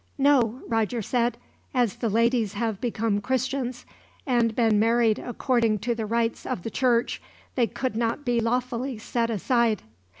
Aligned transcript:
"No," 0.17 0.61
Roger 0.67 1.03
said; 1.03 1.37
"as 1.75 1.97
the 1.97 2.09
ladies 2.09 2.53
have 2.53 2.81
become 2.81 3.21
Christians, 3.21 3.85
and 4.25 4.55
been 4.55 4.79
married 4.79 5.19
according 5.19 5.77
to 5.85 5.93
the 5.93 6.07
rites 6.07 6.43
of 6.43 6.63
the 6.63 6.71
Church, 6.71 7.21
they 7.53 7.67
could 7.67 7.95
not 7.95 8.25
be 8.25 8.39
lawfully 8.39 8.97
set 8.97 9.29
aside." 9.29 9.83